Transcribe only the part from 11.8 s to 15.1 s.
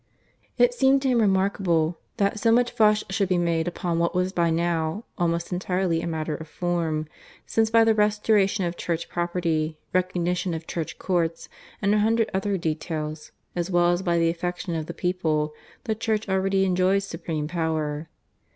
and a hundred other details, as well as by the affection of the